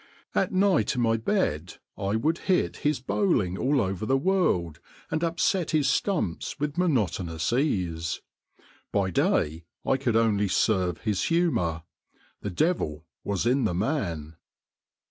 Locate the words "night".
0.51-0.95